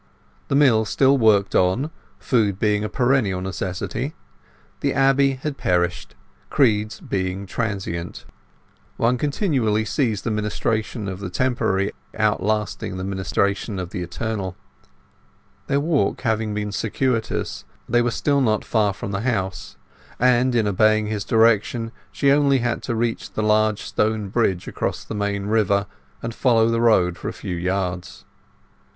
[0.47, 4.15] The mill still worked on, food being a perennial necessity;
[4.79, 6.15] the abbey had perished,
[6.49, 8.25] creeds being transient.
[8.97, 14.55] One continually sees the ministration of the temporary outlasting the ministration of the eternal.
[15.67, 19.77] Their walk having been circuitous, they were still not far from the house,
[20.19, 25.03] and in obeying his direction she only had to reach the large stone bridge across
[25.03, 25.85] the main river
[26.23, 28.25] and follow the road for a few yards.